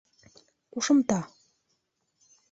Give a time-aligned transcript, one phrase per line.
[0.77, 1.19] Ҡушымта